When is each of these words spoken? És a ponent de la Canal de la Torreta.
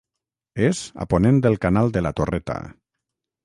És 0.69 0.79
a 1.05 1.07
ponent 1.11 1.39
de 1.47 1.53
la 1.57 1.61
Canal 1.67 1.95
de 1.99 2.05
la 2.09 2.15
Torreta. 2.21 2.61